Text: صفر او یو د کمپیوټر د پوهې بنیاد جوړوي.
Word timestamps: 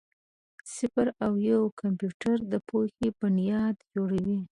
صفر 0.75 1.07
او 1.25 1.33
یو 1.49 1.61
د 1.71 1.75
کمپیوټر 1.81 2.35
د 2.51 2.53
پوهې 2.67 3.07
بنیاد 3.19 3.75
جوړوي. 3.93 4.39